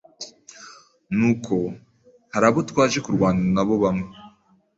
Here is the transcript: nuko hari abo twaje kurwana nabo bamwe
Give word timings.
nuko 1.17 1.55
hari 2.33 2.45
abo 2.49 2.59
twaje 2.69 2.97
kurwana 3.05 3.43
nabo 3.55 3.73
bamwe 3.83 4.07